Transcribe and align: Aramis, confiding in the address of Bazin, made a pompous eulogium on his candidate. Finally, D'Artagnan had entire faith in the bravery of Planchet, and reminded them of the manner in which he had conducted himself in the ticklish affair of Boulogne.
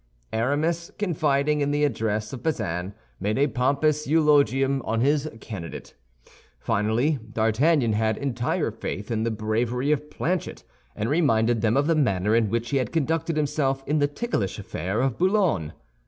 Aramis, 0.33 0.89
confiding 0.97 1.61
in 1.61 1.69
the 1.69 1.83
address 1.83 2.33
of 2.33 2.41
Bazin, 2.41 2.95
made 3.19 3.37
a 3.37 3.45
pompous 3.45 4.07
eulogium 4.07 4.81
on 4.83 5.01
his 5.01 5.29
candidate. 5.39 5.93
Finally, 6.57 7.19
D'Artagnan 7.33 7.93
had 7.93 8.17
entire 8.17 8.71
faith 8.71 9.11
in 9.11 9.21
the 9.21 9.29
bravery 9.29 9.91
of 9.91 10.09
Planchet, 10.09 10.63
and 10.95 11.07
reminded 11.07 11.61
them 11.61 11.77
of 11.77 11.85
the 11.85 11.93
manner 11.93 12.35
in 12.35 12.49
which 12.49 12.71
he 12.71 12.77
had 12.77 12.91
conducted 12.91 13.37
himself 13.37 13.83
in 13.87 13.99
the 13.99 14.07
ticklish 14.07 14.57
affair 14.57 15.01
of 15.01 15.19
Boulogne. 15.19 15.71